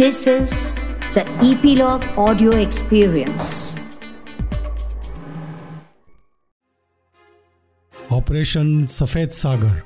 This 0.00 0.26
is 0.26 0.52
the 1.14 1.22
Epilogue 1.42 2.04
Audio 2.16 2.52
Experience. 2.58 3.48
Operation 8.12 8.86
Safed 8.86 9.30
Sagar 9.30 9.80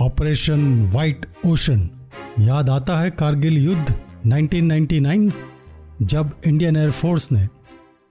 operation 0.00 0.64
white 0.94 1.26
ocean 1.46 1.88
याद 2.38 2.70
आता 2.70 2.98
है 3.00 3.10
कारगिल 3.20 3.58
युद्ध 3.58 3.94
1999 4.26 5.30
जब 6.02 6.34
इंडियन 6.46 6.76
एयरफोर्स 6.76 7.30
ने 7.32 7.46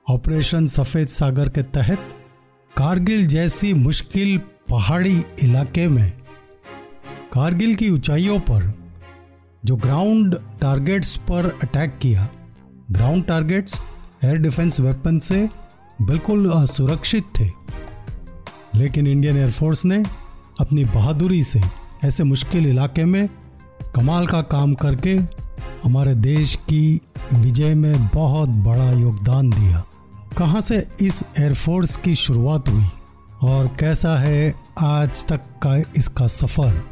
ऑपरेशन 0.07 0.67
सफ़ेद 0.67 1.07
सागर 1.17 1.49
के 1.49 1.63
तहत 1.79 2.09
कारगिल 2.73 3.27
जैसी 3.27 3.73
मुश्किल 3.81 4.37
पहाड़ी 4.69 5.15
इलाके 5.43 5.87
में 5.87 6.11
कारगिल 7.33 7.75
की 7.75 7.89
ऊंचाइयों 7.89 8.39
पर 8.49 8.84
जो 9.65 9.75
ग्राउंड 9.75 10.35
टारगेट्स 10.61 11.15
पर 11.15 11.59
अटैक 11.63 11.97
किया। 12.01 12.27
Ground 12.91 13.25
targets 13.25 13.81
air 14.23 14.35
defence 14.35 14.79
weapon 14.79 15.19
से 15.19 15.49
बिल्कुल 16.01 16.65
सुरक्षित 16.65 17.23
थे। 17.39 17.51
लेकिन 18.75 19.07
इंडियन 19.07 19.37
एयरफोर्स 19.37 19.85
ने 19.85 20.03
अपनी 20.59 20.85
बहादुरी 20.85 21.43
से 21.43 21.61
ऐसे 22.03 22.23
मुश्किल 22.23 22.67
इलाके 22.67 23.05
में 23.05 23.29
कमाल 23.95 24.27
का 24.27 24.41
काम 24.41 24.73
करके 24.73 25.19
हमारे 25.83 26.15
देश 26.15 26.55
की 26.55 27.01
विजय 27.33 27.75
में 27.75 28.07
बहुत 28.07 28.49
बड़ा 28.49 28.91
योगदान 28.91 29.49
दिया। 29.49 29.83
कहाँ 30.37 30.61
से 30.61 30.87
इस 31.01 31.23
एयरफोर्स 31.39 31.97
की 31.97 32.15
शुरुआत 32.15 32.69
हुई 32.69 32.85
और 33.43 33.67
कैसा 33.67 34.17
है 34.17 34.55
आज 34.79 35.25
तक 35.25 35.37
का 35.37 35.77
इसका 35.77 36.27
सफ़र? 36.27 36.83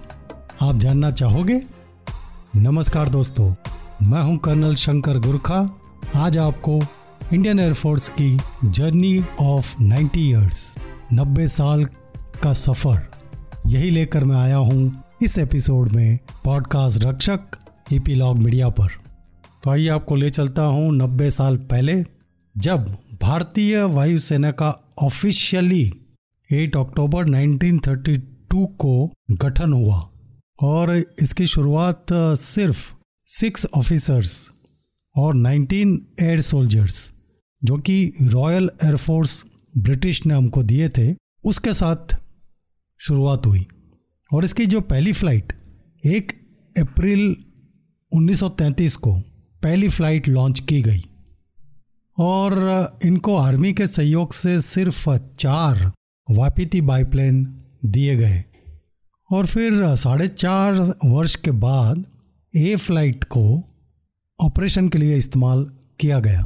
आप 0.62 0.76
जानना 0.76 1.12
चाहोगे? 1.12 1.73
नमस्कार 2.56 3.10
दोस्तों, 3.10 3.56
मैं 4.08 4.22
हूँ 4.24 4.38
कर्नल 4.38 4.76
शंकर 4.76 5.18
गुरखा। 5.20 5.80
आज 6.16 6.38
आपको 6.38 6.82
इंडियन 7.34 7.60
एयरफोर्स 7.60 8.10
की 8.10 8.40
जर्नी 8.66 9.24
ऑफ़ 9.42 9.82
90 9.82 10.18
इयर्स 10.18 10.78
90 11.14 11.48
साल 11.48 11.86
का 12.44 12.54
सफ़र। 12.54 13.08
यही 13.68 13.90
लेकर 13.90 14.24
मैं 14.24 14.36
आया 14.36 14.58
हूँ 14.58 15.04
इस 15.22 15.38
एपिसोड 15.38 15.90
में 15.90 16.20
पॉडकास्ट 16.46 17.04
रक्षक 17.04 17.40
लॉग 18.10 18.38
मीडिया 18.38 18.70
पर। 18.70 18.88
तो 19.64 19.72
आइए 19.72 19.88
आपको 19.88 20.16
ले 20.16 20.30
चलता 20.30 20.64
हूँ 20.64 20.94
90 20.94 21.30
साल 21.30 21.58
पहले, 21.58 22.04
जब 22.58 22.98
भारतीय 23.22 23.84
वायुसेना 23.84 24.52
का 24.52 24.92
ऑफिशियली 25.02 25.86
8 26.50 26.78
अक्टूबर 26.78 27.26
1932 27.26 28.68
को 28.80 29.12
गठन 29.32 29.74
हुआ। 29.74 30.13
और 30.64 31.06
इसकी 31.22 31.48
शुरुआत 31.48 32.06
सिर्फ़ 32.36 32.94
सिक्स 33.26 33.68
ऑफिसर्स 33.74 34.52
और 35.16 35.36
19 35.36 35.98
एयर 36.22 36.42
सोल्जर्स 36.42 37.14
जो 37.64 37.78
कि 37.78 38.14
रॉयल 38.22 38.70
एयरफोर्स 38.84 39.44
ब्रिटिश 39.78 40.26
ने 40.26 40.34
हमको 40.34 40.64
दिए 40.64 40.90
थे, 40.90 41.16
उसके 41.46 41.74
साथ 41.74 42.16
शुरुआत 43.00 43.46
हुई। 43.46 43.68
और 44.34 44.44
इसकी 44.44 44.66
जो 44.66 44.82
पहली 44.82 45.14
फ़्लाइट 45.14 45.54
एक 46.06 46.32
अप्रैल 46.80 47.36
1933 48.12 48.96
को 48.96 49.20
पहली 49.64 49.90
फ़्लाइट 49.90 50.28
लॉन्च 50.28 50.60
की 50.60 50.82
गई। 50.82 51.04
और 52.18 52.54
इनको 53.06 53.36
आर्मी 53.36 53.74
के 53.74 53.88
सहयोग 53.88 54.34
से 54.34 54.62
सिर्फ़ 54.62 55.10
चार 55.40 55.92
वापीती 56.32 56.82
बाईप्लेन 56.82 57.64
दिए 57.86 58.16
गए। 58.16 58.44
और 59.34 59.46
फिर 59.46 59.96
साढ़े 59.96 60.28
चार 60.28 60.94
वर्ष 61.06 61.36
के 61.36 61.52
बाद 61.52 62.04
ए 62.56 62.76
फ़्लाइट 62.76 63.24
को 63.24 63.64
ऑपरेशन 64.40 64.90
के 64.90 64.98
लिए 64.98 65.18
इस्तेमाल 65.18 65.66
किया 66.00 66.20
गया। 66.20 66.42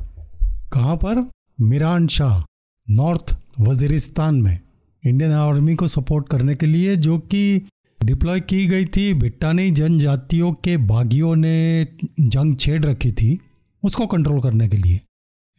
कहाँ 0.73 0.95
पर? 0.95 1.29
मिरान 1.61 2.07
शाह 2.07 2.43
नॉर्थ 2.89 3.35
वजीरिस्तान 3.59 4.35
में। 4.35 4.59
इंडियन 5.05 5.31
आर्मी 5.31 5.75
को 5.75 5.87
सपोर्ट 5.87 6.29
करने 6.29 6.55
के 6.55 6.65
लिए 6.65 6.95
जो 6.95 7.17
कि 7.17 7.61
डिप्लॉय 8.05 8.39
की 8.39 8.65
गई 8.67 8.85
थी 8.85 9.13
भिट्टानी 9.13 9.71
जनजातियों 9.71 10.53
के 10.53 10.77
बागियों 10.77 11.35
ने 11.35 11.87
जंग 12.19 12.55
छेड़ 12.57 12.85
रखी 12.85 13.11
थी, 13.11 13.39
उसको 13.83 14.07
कंट्रोल 14.07 14.41
करने 14.41 14.69
के 14.69 14.77
लिए। 14.77 15.01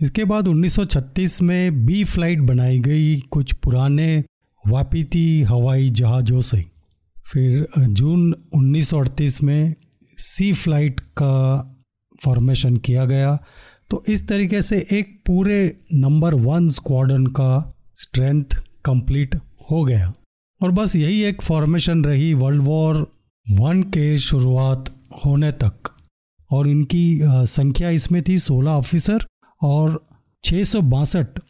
इसके 0.00 0.24
बाद 0.24 0.48
1936 0.48 1.42
में 1.42 1.86
बी 1.86 2.04
फ़्लाइट 2.04 2.40
बनाई 2.40 2.78
गई 2.78 3.20
कुछ 3.20 3.52
पुराने 3.52 4.24
वापीती 4.66 5.42
हवाई 5.42 5.90
जहाज़ों 5.90 6.40
से। 6.40 6.77
फिर 7.32 7.66
जून 7.78 8.34
1938 8.54 9.42
में 9.42 9.74
सी 10.18 10.52
फ़्लाइट 10.52 11.00
का 11.00 11.34
फॉर्मेशन 12.24 12.76
किया 12.76 13.04
गया। 13.04 13.38
तो 13.90 14.02
इस 14.08 14.26
तरीके 14.28 14.62
से 14.62 14.78
एक 14.92 15.20
पूरे 15.26 15.76
नंबर 15.94 16.34
वन 16.34 16.68
स्क्वाडन 16.68 17.26
का 17.26 17.74
स्ट्रेंथ 17.94 18.56
कंप्लीट 18.84 19.36
हो 19.70 19.84
गया। 19.84 20.12
और 20.60 20.70
बस 20.70 20.96
यही 20.96 21.22
एक 21.22 21.42
फॉर्मेशन 21.42 22.04
रही 22.04 22.32
वर्ल्ड 22.34 22.62
वॉर 22.62 22.96
वन 23.46 23.82
के 23.82 24.16
शुरुआत 24.18 24.94
होने 25.24 25.52
तक। 25.52 25.90
और 26.50 26.68
इनकी 26.68 27.18
संख्या 27.22 27.90
इसमें 27.90 28.22
थी 28.28 28.38
16 28.38 28.70
ऑफिसर 28.70 29.26
और 29.62 30.06
छः 30.44 30.64
सौ 30.64 30.80
बासठ 30.80 31.40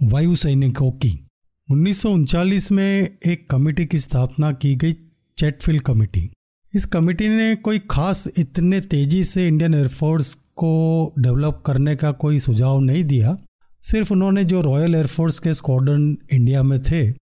वायु 0.00 0.34
सैनिकों 0.34 0.90
की। 0.92 1.27
उन्नीस 1.70 2.72
में 2.72 3.18
एक 3.26 3.50
कमेटी 3.50 3.86
की 3.86 3.98
स्थापना 3.98 4.52
की 4.52 4.76
गई, 4.76 4.92
चैटफील्ड 5.38 5.82
कमेटी। 5.82 6.30
इस 6.74 6.84
कमेटी 6.84 7.28
ने 7.28 7.54
कोई 7.54 7.78
खास 7.90 8.28
इतने 8.38 8.80
तेज़ी 8.80 9.24
से 9.24 9.48
इंडियन 9.48 9.74
एयरफोर्स 9.74 10.34
को 10.34 11.14
डेवलप 11.18 11.62
करने 11.66 11.96
का 11.96 12.12
कोई 12.12 12.38
सुझाव 12.38 12.80
नहीं 12.80 13.04
दिया। 13.04 13.36
सिर्फ़ 13.82 14.12
उन्होंने 14.12 14.44
जो 14.44 14.60
रॉयल 14.60 14.94
एयरफोर्स 14.94 15.38
के 15.38 15.54
स्क्वाड्रन 15.54 16.18
इंडिया 16.32 16.62
में 16.62 16.82
थे, 16.82 17.14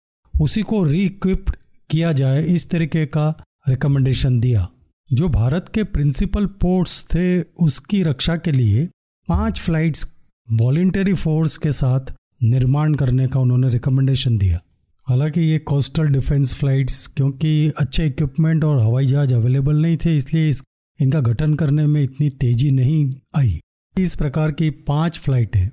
उसी 0.40 0.62
को 0.62 0.84
रीइक्विप्ड 0.84 1.56
किया 1.90 2.12
जाए, 2.12 2.44
इस 2.44 2.70
तरीके 2.70 3.06
का 3.06 3.44
रिकमेंडेशन 3.68 4.40
दिया। 4.40 4.70
जो 5.12 5.28
भारत 5.28 5.70
के 5.74 5.84
प्रिंसिपल 5.84 6.46
पोर्ट्स 6.46 7.04
थे, 7.04 7.40
उसकी 7.42 8.02
रक्षा 8.02 8.36
के 8.36 8.52
लिए 8.52 8.88
पाँच 9.28 9.60
फ्लाइट्स 9.60 10.12
वॉलेंटरी 10.52 11.14
फोर्स 11.14 11.56
के 11.56 11.72
साथ 11.72 12.00
निर्माण 12.44 12.94
करने 12.94 13.26
का 13.28 13.40
उन्होंने 13.40 13.68
रिकमेंडेशन 13.68 14.38
दिया। 14.38 14.60
हालाँकि 15.06 15.40
ये 15.40 15.58
कोस्टल 15.58 16.06
डिफेंस 16.06 16.54
फ्लाइट्स 16.54 17.06
क्योंकि 17.06 17.72
अच्छे 17.78 18.06
इक्विपमेंट 18.06 18.64
और 18.64 18.80
हवाई 18.80 19.06
जहाज़ 19.06 19.34
अवेलेबल 19.34 19.76
नहीं 19.76 19.96
थे, 19.96 20.16
इसलिए 20.16 20.50
इस, 20.50 20.62
इनका 21.00 21.20
गठन 21.20 21.54
करने 21.54 21.86
में 21.86 22.02
इतनी 22.02 22.30
तेज़ी 22.30 22.70
नहीं 22.70 23.14
आई। 23.36 23.60
इस 23.98 24.16
प्रकार 24.16 24.52
की 24.52 24.70
पाँच 24.70 25.18
फ्लाइटें 25.18 25.70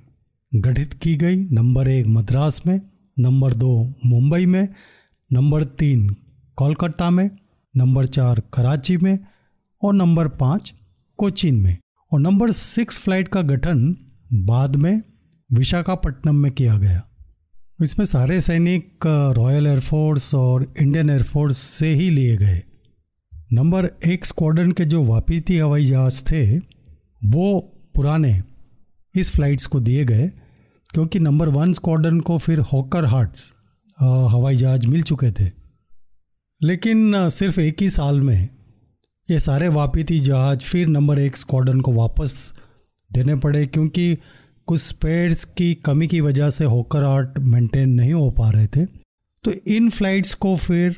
गठित 0.52 0.94
की 0.94 1.14
गई, 1.16 1.36
नंबर 1.36 1.88
एक 1.88 2.06
मद्रास 2.06 2.62
में, 2.66 2.80
नंबर 3.18 3.54
दो 3.54 3.94
मुंबई 4.06 4.46
में, 4.46 4.68
नंबर 5.32 5.64
तीन 5.64 6.08
कोलकाता 6.56 7.10
में, 7.10 7.30
नंबर 7.76 8.06
चार 8.06 8.42
कराची 8.52 8.96
में 8.96 9.18
और 9.82 9.94
नंबर 9.94 10.28
पाँच 10.28 10.74
कोचीन 11.18 11.54
में। 11.54 11.76
और 12.12 12.20
नंबर 12.20 12.50
सिक्स 12.50 12.98
फ़्लाइट 12.98 13.28
का 13.28 13.42
गठन 13.42 13.96
बाद 14.32 14.76
में 14.76 15.02
विशाखापट्टनम 15.52 16.36
में 16.36 16.50
किया 16.52 16.76
गया। 16.78 17.02
इसमें 17.82 18.04
सारे 18.06 18.40
सैनिक 18.40 19.06
रॉयल 19.36 19.66
एयरफोर्स 19.66 20.34
और 20.34 20.72
इंडियन 20.80 21.10
एयरफोर्स 21.10 21.58
से 21.58 21.88
ही 21.88 22.10
लिए 22.10 22.36
गए। 22.36 22.62
नंबर 23.52 23.90
एक 24.06 24.24
स्क्वाड्रन 24.24 24.72
के 24.72 24.84
जो 24.84 25.02
वापीती 25.04 25.56
हवाई 25.58 25.84
जहाज़ 25.84 26.22
थे, 26.24 26.58
वो 26.58 27.60
पुराने 27.94 28.42
इस 29.14 29.30
फ्लाइट्स 29.30 29.66
को 29.66 29.80
दिए 29.80 30.04
गए, 30.04 30.30
क्योंकि 30.90 31.18
नंबर 31.18 31.48
वन 31.48 31.72
स्क्वाड्रन 31.72 32.20
को 32.20 32.38
फिर 32.38 32.60
हॉकर 32.72 33.04
हार्ट्स 33.04 33.52
हवाई 34.00 34.56
जहाज़ 34.56 34.86
मिल 34.86 35.02
चुके 35.02 35.30
थे। 35.30 35.50
लेकिन 36.60 37.28
सिर्फ़ 37.28 37.60
एक 37.60 37.82
ही 37.82 37.88
साल 37.90 38.20
में 38.20 38.48
ये 39.28 39.40
सारे 39.40 39.68
वापीती 39.68 40.18
जहाज़ 40.20 40.58
फिर 40.60 40.86
नंबर 40.88 41.18
एक 41.18 41.36
स्क्वाड्रन 41.36 41.80
को 41.80 41.92
वापस 41.92 42.52
देने 43.10 43.36
पड़े, 43.36 43.66
क्योंकि 43.66 44.16
कुछ 44.66 44.80
स्पेयर्स 44.80 45.44
की 45.44 45.74
कमी 45.74 46.06
की 46.06 46.20
वजह 46.20 46.50
से 46.50 46.64
होकर 46.64 47.02
आर्ट 47.02 47.38
मेंटेन 47.38 47.88
नहीं 47.88 48.12
हो 48.12 48.30
पा 48.30 48.50
रहे 48.50 48.66
थे। 48.66 48.84
तो 49.44 49.52
इन 49.66 49.90
फ्लाइट्स 49.90 50.34
को 50.34 50.56
फिर 50.56 50.96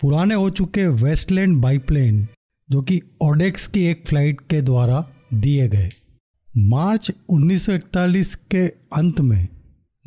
पुराने 0.00 0.34
हो 0.34 0.50
चुके 0.50 0.86
वेस्टलैंड 0.86 1.56
बाईप्लेन 1.56 2.28
जो 2.70 2.80
कि 2.80 3.00
ओडेक्स 3.22 3.66
की 3.66 3.84
एक 3.84 4.04
फ़्लाइट 4.06 4.40
के 4.40 4.62
द्वारा 4.62 5.10
दिए 5.34 5.68
गए। 5.68 5.90
मार्च 6.58 7.12
1941 7.28 8.34
के 8.34 8.66
अंत 8.68 9.20
में 9.20 9.48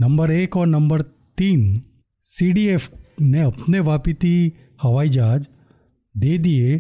नंबर 0.02 0.32
एक 0.32 0.58
और 0.58 0.68
नंबर 0.68 1.02
तीन 1.38 1.82
सीडीएफ 2.24 2.92
ने 3.22 3.42
अपने 3.42 3.80
वापिती 3.80 4.54
हवाई 4.84 5.10
जहाज़ 5.10 5.44
दे 6.18 6.38
दिए, 6.38 6.78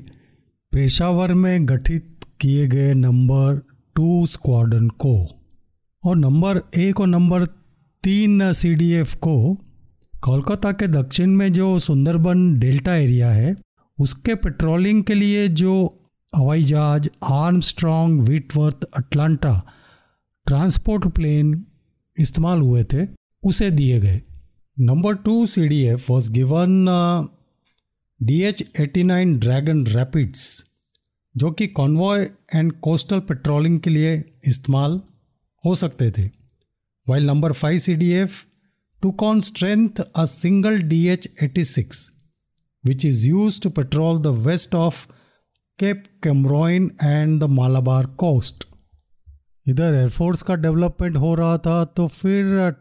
पेशावर 0.71 1.33
में 1.33 1.69
गठित 1.69 2.15
किए 2.41 2.67
गए 2.67 2.93
नंबर 2.93 3.61
टू 3.95 4.25
स्क्वाडन 4.25 4.87
को। 4.87 5.38
और 6.03 6.15
नंबर 6.17 6.61
एक 6.77 6.99
और 6.99 7.07
नंबर 7.07 7.45
तीन 8.03 8.51
CDF 8.51 9.13
को 9.15 9.53
कोलकाता 10.21 10.71
के 10.71 10.87
दक्षिण 10.87 11.29
में 11.29 11.51
जो 11.53 11.79
सुंदरबन 11.79 12.59
डेल्टा 12.59 12.95
एरिया 12.95 13.31
है, 13.31 13.55
उसके 13.99 14.35
पेट्रोलिंग 14.35 15.03
के 15.03 15.13
लिए 15.13 15.47
जो 15.47 15.73
हवाई 16.33 16.63
जहाज़ 16.63 17.07
Armstrong 17.23 18.21
Whitworth 18.29 18.83
Atlanta 18.83 19.53
transport 20.47 21.07
plane 21.07 21.65
इस्तेमाल 22.17 22.61
हुए 22.61 22.83
थे, 22.83 23.07
उसे 23.43 23.69
दिए 23.71 23.99
गए। 23.99 24.21
Number 24.77 25.15
two 25.15 25.45
C 25.45 25.67
D 25.67 25.81
F 25.83 26.11
was 26.11 26.31
given 26.33 26.85
D 28.21 28.41
H 28.43 28.63
eighty 28.79 29.03
nine 29.03 29.37
dragon 29.39 29.85
rapides 29.87 30.63
जो 31.35 31.51
कि 31.51 31.67
कॉन्वॉय 31.67 32.29
एंड 32.55 32.71
कोस्टल 32.81 33.19
पेट्रोलिंग 33.19 33.79
के 33.79 33.89
लिए 33.89 34.23
इस्तेमाल 34.47 35.01
हो 35.65 35.75
सकते 35.75 36.11
थे। 36.11 36.29
While 37.09 37.25
number 37.25 37.53
five 37.53 37.79
C 37.79 37.95
D 37.95 38.09
F 38.09 38.43
took 39.03 39.21
on 39.23 39.37
strength 39.39 39.99
a 40.19 40.23
single 40.29 40.77
DH 40.83 41.25
86, 41.43 41.99
which 42.83 43.03
is 43.05 43.19
used 43.25 43.61
to 43.65 43.69
patrol 43.77 44.17
the 44.25 44.33
west 44.47 44.75
of 44.75 44.95
Cape 45.79 46.03
Cameroon 46.27 46.89
and 47.03 47.39
the 47.39 47.43
Malabar 47.43 48.05
coast 48.05 48.65
इधर 49.67 49.93
air force 49.93 50.41
का 50.41 50.55
development 50.55 51.15
हो 51.15 51.35
रहा 51.35 51.57
था 51.57 51.85
तो 51.85 52.07
फिर 52.07 52.71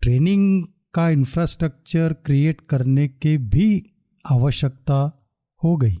ट्रेनिंग 0.00 0.64
का 0.94 1.08
इंफ्रास्ट्रक्चर 1.10 2.12
क्रिएट 2.12 2.60
करने 2.60 3.08
की 3.08 3.38
भी 3.38 3.90
आवश्यकता 4.26 4.98
हो 5.64 5.76
गई। 5.76 5.96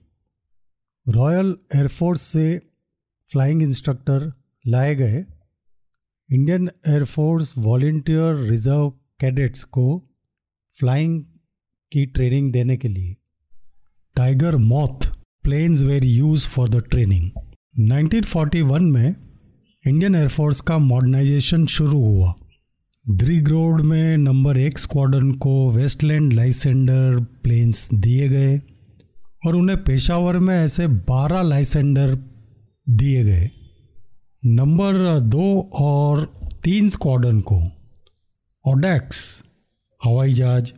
रॉयल 1.08 1.56
एयरफोर्स 1.74 2.20
से 2.20 2.58
फ्लाइंग 3.32 3.62
इंस्ट्रक्टर 3.62 4.32
लाए 4.66 4.94
गए। 4.94 5.24
Indian 6.32 6.70
air force 6.88 7.54
volunteer 7.58 8.34
reserve 8.34 8.90
cadets 9.20 9.64
को 9.64 10.02
फ्लाइंग 10.80 11.24
की 11.92 12.06
ट्रेनिंग 12.06 12.52
देने 12.52 12.76
के 12.76 12.88
लिए 12.88 13.16
tiger 14.16 14.56
moth 14.56 15.16
planes 15.42 15.82
were 15.82 16.04
used 16.04 16.48
for 16.48 16.68
the 16.68 16.76
training 16.76 17.30
1941 17.90 18.80
में 18.80 19.14
इंडियन 19.86 20.14
एयरफोर्स 20.14 20.60
का 20.60 20.78
मॉडर्नाइजेशन 20.78 21.66
शुरू 21.66 21.98
हुआ। 21.98 22.34
द्रिग 23.10 23.48
रोड 23.48 23.80
में 23.80 24.16
नंबर 24.16 24.56
एक 24.56 24.78
स्क्वाडन 24.78 25.32
को 25.32 25.70
वेस्टलैंड 25.70 26.32
लाइसेंडर 26.32 27.20
प्लेन्स 27.42 27.94
दिए 27.94 28.28
गए 28.28 28.58
और 29.46 29.56
उन्हें 29.56 29.84
पेशावर 29.84 30.38
में 30.38 30.54
ऐसे 30.54 30.86
12 30.88 31.42
लाइसेंडर 31.42 32.14
दिए 32.88 33.24
गए। 33.24 33.50
नंबर 34.44 35.20
दो 35.20 35.70
और 35.74 36.24
तीन 36.64 36.88
स्क्वाडन 36.88 37.40
को 37.40 37.62
ओडेक्स 38.64 39.44
हवाई 40.04 40.32
जहाज़ 40.32 40.70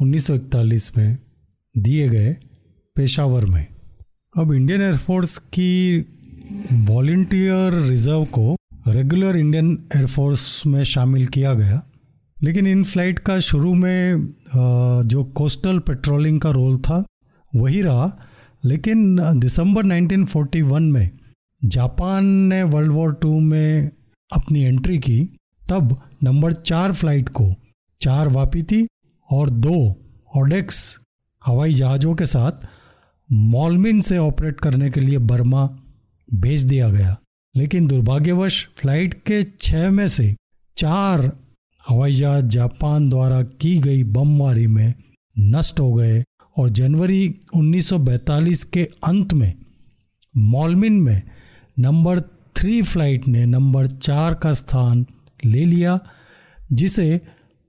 1941 0.00 0.96
में 0.98 1.18
दिए 1.78 2.08
गए 2.08 2.36
पेशावर 2.96 3.44
में। 3.46 3.66
अब 4.38 4.52
इंडियन 4.52 4.82
एयरफोर्स 4.82 5.38
की 5.38 5.98
वॉल्टियर 6.72 7.74
रिज़र्व 7.80 8.24
को 8.24 8.56
रेगुलर 8.88 9.36
इंडियन 9.36 9.72
एयरफोर्स 9.96 10.66
में 10.66 10.82
शामिल 10.84 11.26
किया 11.26 11.54
गया। 11.54 11.82
लेकिन 12.42 12.66
इन 12.66 12.84
फ़्लाइट 12.84 13.18
का 13.18 13.38
शुरू 13.40 13.74
में 13.74 14.26
जो 15.06 15.24
कोस्टल 15.24 15.78
पेट्रोलिंग 15.78 16.40
का 16.40 16.50
रोल 16.50 16.78
था, 16.78 17.04
वही 17.54 17.82
रहा। 17.82 18.16
लेकिन 18.64 19.16
दिसंबर 19.40 19.84
1941 19.84 20.92
में 20.92 21.17
जापान 21.64 22.24
ने 22.24 22.62
वर्ल्ड 22.62 22.92
वॉर 22.92 23.14
टू 23.14 23.40
में 23.40 23.90
अपनी 24.32 24.62
एंट्री 24.62 24.98
की, 24.98 25.20
तब 25.68 26.02
नंबर 26.22 26.52
चार 26.52 26.92
फ़्लाइट 26.92 27.28
को 27.28 27.54
चार 28.00 28.28
वापी 28.28 28.62
थी 28.62 28.86
और 29.32 29.50
दो 29.50 29.96
ऑडेक्स 30.36 30.98
हवाई 31.46 31.74
जहाज़ों 31.74 32.14
के 32.14 32.26
साथ 32.26 32.52
मॉलमिन 33.32 34.00
से 34.00 34.18
ऑपरेट 34.18 34.60
करने 34.60 34.90
के 34.90 35.00
लिए 35.00 35.18
बर्मा 35.18 35.78
भेज 36.34 36.64
दिया 36.64 36.88
गया। 36.88 37.16
लेकिन 37.56 37.86
दुर्भाग्यवश 37.86 38.68
फ़्लाइट 38.78 39.14
के 39.14 39.46
छः 39.60 39.90
में 39.90 40.08
से 40.08 40.36
चार 40.76 41.32
हवाई 41.88 42.12
जहाज़ 42.14 42.44
जापान 42.44 43.08
द्वारा 43.08 43.42
की 43.42 43.78
गई 43.78 44.04
बमबारी 44.04 44.66
में 44.66 44.94
नष्ट 45.38 45.80
हो 45.80 45.94
गए 45.94 46.24
और 46.56 46.70
जनवरी 46.70 47.34
1942 47.56 48.64
के 48.64 48.88
अंत 49.04 49.34
में 49.34 49.54
मॉलमिन 50.36 50.92
में 50.92 51.22
नंबर 51.78 52.20
थ्री 52.56 52.82
फ़्लाइट 52.82 53.28
ने 53.28 53.46
नंबर 53.46 53.86
चार 53.86 54.34
का 54.34 54.52
स्थान 54.52 55.06
ले 55.44 55.64
लिया, 55.64 55.98
जिसे 56.72 57.20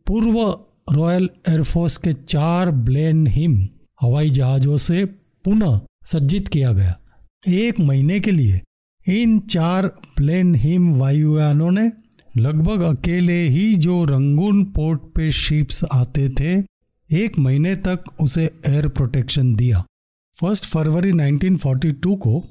पूर्व 0.08 0.66
रॉयल 0.94 1.30
एयरफोर्स 1.50 1.98
के 1.98 2.14
चार 2.14 2.72
ब्लेन 2.72 3.28
हिम 3.28 3.68
हवाई 4.02 4.30
जहाज़ों 4.30 4.78
से 4.78 5.06
पुनः 5.46 5.80
सज्जित 6.06 6.48
किया 6.48 6.74
गया। 6.74 7.00
एक 7.48 7.80
महीने 7.80 8.20
के 8.20 8.32
लिए 8.32 8.62
इन 9.22 9.40
चार 9.40 9.88
प्लेन 9.88 10.56
हिम 10.56 10.94
वायुयानों 10.96 11.72
ने 11.72 11.92
लगभग 12.38 12.82
अकेले 12.82 13.42
ही 13.42 13.76
जो 13.76 14.04
रंगून 14.06 14.64
पोर्ट 14.66 15.02
पे 15.16 15.32
शिप्स 15.32 15.84
आते 15.84 16.30
थे, 16.30 16.64
एक 17.10 17.40
महीने 17.40 17.76
तक 17.76 18.04
उसे 18.22 18.44
एयर 18.68 18.88
प्रोटेक्शन 18.88 19.56
दिया। 19.56 19.84
फ़र्स्ट 20.42 20.66
फरवरी 20.66 21.12
1942 21.12 22.16
को 22.16 22.44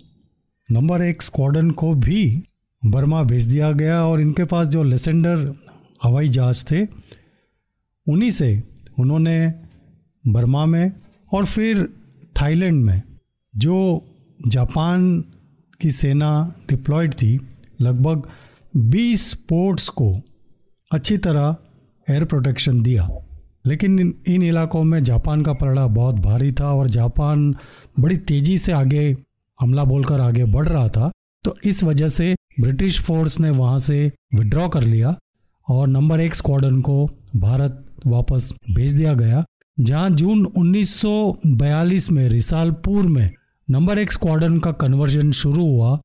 नंबर 0.72 1.02
एक 1.02 1.22
स्क्वाडन 1.22 1.70
को 1.70 1.94
भी 1.94 2.44
बर्मा 2.86 3.22
भेज 3.22 3.44
दिया 3.44 3.72
गया 3.72 4.04
और 4.04 4.20
इनके 4.20 4.44
पास 4.44 4.68
जो 4.68 4.82
लेसेंडर 4.82 5.54
हवाई 6.02 6.28
जहाज़ 6.28 6.64
थे 6.70 6.84
उन्हीं 8.08 8.30
से 8.30 8.62
उन्होंने 8.98 9.54
बर्मा 10.26 10.66
में 10.66 10.92
और 11.32 11.46
फिर 11.46 11.88
थाईलैंड 12.40 12.84
में 12.84 13.02
जो 13.56 14.04
जापान 14.48 15.24
की 15.80 15.90
सेना 15.90 16.54
डिप्लॉयड 16.68 17.14
थी 17.14 17.40
लगभग 17.80 18.22
20 18.76 19.34
पोर्ट्स 19.34 19.88
को 19.88 20.20
अच्छी 20.92 21.18
तरह 21.18 21.56
एयर 22.10 22.24
प्रोटेक्शन 22.24 22.82
दिया। 22.82 23.08
लेकिन 23.66 23.98
इन, 23.98 24.14
इन 24.28 24.42
इलाकों 24.42 24.84
में 24.84 25.04
जापान 25.04 25.42
का 25.42 25.52
पलड़ा 25.52 25.86
बहुत 25.86 26.14
भारी 26.14 26.52
था 26.52 26.74
और 26.74 26.88
जापान 26.88 27.56
बड़ी 28.00 28.16
तेज़ी 28.16 28.58
से 28.58 28.72
आगे 28.72 29.16
हमला 29.60 29.84
बोलकर 29.84 30.20
आगे 30.20 30.44
बढ़ 30.44 30.68
रहा 30.68 30.88
था 30.88 31.10
तो 31.44 31.56
इस 31.64 31.82
वजह 31.84 32.08
से 32.08 32.34
ब्रिटिश 32.60 33.00
फोर्स 33.00 33.38
ने 33.40 33.50
वहाँ 33.50 33.78
से 33.78 34.12
विड्रॉ 34.34 34.68
कर 34.68 34.82
लिया 34.82 35.14
और 35.68 35.88
नंबर 35.88 36.20
एक 36.20 36.34
स्क्वाडन 36.34 36.80
को 36.80 37.04
भारत 37.36 37.84
वापस 38.06 38.52
भेज 38.70 38.92
दिया 38.92 39.12
गया, 39.14 39.44
जहाँ 39.78 40.10
जून 40.10 40.44
1942 40.58 42.10
में 42.12 42.28
रिसालपुर 42.28 43.06
में 43.06 43.30
नंबर 43.68 43.98
एक 43.98 44.12
स्क्वाडन 44.12 44.58
का 44.58 44.72
कन्वर्जन 44.72 45.30
शुरू 45.32 45.66
हुआ। 45.66 45.98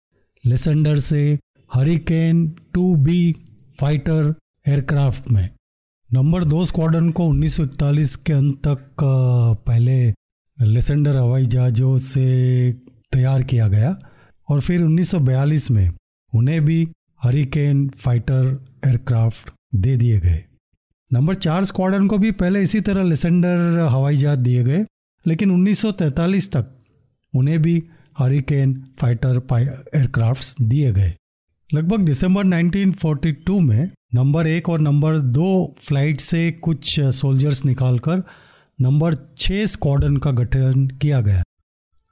लेसेंडर 0.44 1.00
से 1.00 1.40
hurricane 1.72 2.48
two 2.74 2.96
B 2.96 3.36
fighter 3.80 4.34
aircraft 4.68 5.30
में। 5.32 5.50
नंबर 6.10 6.44
दो 6.44 6.66
स्क्वाडन 6.66 7.10
को 7.10 7.24
1941 7.26 8.16
के 8.16 8.34
अंत 8.34 8.58
तक 8.68 9.04
पहले 9.68 10.14
लेसेंडर 10.58 11.18
हवाई 11.18 11.46
जहाज़ों 11.46 11.98
से 11.98 12.26
तैयार 13.14 13.44
किया 13.44 13.68
गया 13.68 13.96
और 14.50 14.62
फिर 14.62 14.82
1942 14.82 15.70
में 15.72 15.90
उन्हें 16.34 16.64
भी 16.66 16.88
हरिकेन 17.24 17.88
फाइटर 17.98 18.66
एयरक्राफ्ट 18.86 19.52
दे 19.76 19.96
दिए 19.96 20.20
गए। 20.20 20.44
नंबर 21.12 21.36
चार 21.36 21.66
स्क्वाडन 21.66 22.08
को 22.08 22.18
भी 22.18 22.32
पहले 22.32 22.62
इसी 22.62 22.82
तरह 22.82 23.04
लेसेंडर 23.04 23.80
हवाई 23.80 24.18
जहाज़ 24.18 24.40
दिए 24.40 24.64
गए, 24.64 24.86
लेकिन 25.26 25.52
1943 25.52 26.52
तक 26.52 26.72
उन्हें 27.34 27.62
भी 27.62 27.84
हरिकेन 28.18 28.74
फाइटर 29.00 29.42
एयरक्राफ्ट्स 29.96 30.56
दिए 30.62 30.92
गए। 30.94 31.14
लगभग 31.70 32.00
दिसंबर 32.00 32.44
1942 32.44 33.60
में 33.60 33.90
नंबर 34.16 34.48
एक 34.48 34.70
और 34.70 34.80
नंबर 34.80 35.18
दो 35.20 35.76
फ़्लाइट 35.82 36.20
से 36.20 36.52
कुछ 36.52 37.00
सोल्जर्स 37.00 37.64
निकालकर 37.66 38.24
नंबर 38.80 39.16
छः 39.38 39.66
स्क्वाडन 39.66 40.18
का 40.18 40.32
गठन 40.32 40.88
किया 41.02 41.22
गया। 41.22 41.42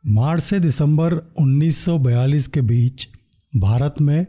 मार्च 0.06 0.44
से 0.44 0.60
दिसंबर 0.60 1.14
1942 1.42 2.48
के 2.48 2.62
बीच 2.62 3.08
भारत 3.58 3.96
में 4.02 4.26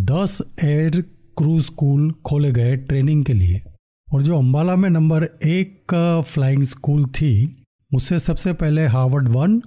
10 0.00 0.40
एयर 0.64 1.00
क्रूज 1.38 1.64
स्कूल 1.64 2.10
खोले 2.26 2.52
गए 2.52 2.76
ट्रेनिंग 2.76 3.24
के 3.24 3.32
लिए। 3.32 3.60
और 4.08 4.22
जो 4.22 4.38
अम्बाला 4.38 4.76
में 4.76 4.90
नंबर 4.90 5.24
एक 5.46 5.82
का 5.88 6.20
फ्लाइंग 6.22 6.62
स्कूल 6.62 7.04
थी 7.06 7.64
उससे 7.94 8.18
सबसे 8.20 8.52
पहले 8.52 8.86
हार्वर्ड 8.86 9.28
वन 9.28 9.62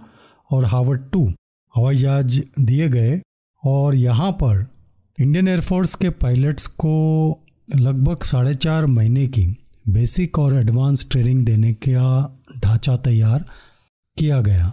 और 0.52 0.66
हार्वर्ड 0.66 1.02
टू 1.12 1.34
हवाई 1.76 1.96
जहाज़ 1.96 2.40
दिए 2.60 2.90
गए 2.90 3.22
और 3.64 3.96
यहाँ 3.96 4.32
पर 4.32 4.66
इंडियन 5.20 5.48
एयरफोर्स 5.48 5.96
के 5.96 6.10
पायलट्स 6.10 6.68
को 6.68 6.94
लगभग 7.76 8.24
साढ़े 8.24 8.56
चार 8.56 8.86
महीने 8.86 9.28
की 9.28 9.46
बेसिक 9.90 10.40
और 10.40 10.56
एडवांस 10.56 11.08
ट्रेनिंग 11.12 11.46
देने 11.46 11.74
का 11.74 12.38
ढांचा 12.64 12.98
तैयार 12.98 13.46
किया 14.18 14.42
गया। 14.42 14.72